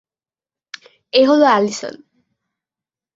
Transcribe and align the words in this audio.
এ 1.13 1.21
হলো 1.25 1.45
অ্যালিসন। 1.45 1.95